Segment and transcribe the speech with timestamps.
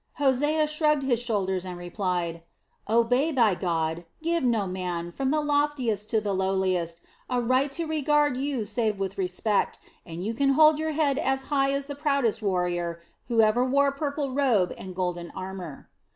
[0.13, 2.41] Hosea shrugged his shoulders and replied:
[2.89, 7.85] "Obey thy God, give no man, from the loftiest to the lowliest, a right to
[7.85, 11.93] regard you save with respect, and you can hold your head as high as the
[11.93, 15.87] proudest warrior who ever wore purple robe and golden armor."